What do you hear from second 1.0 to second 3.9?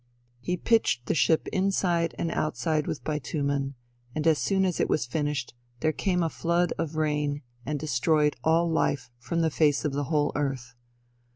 the ship inside and outside with bitumen,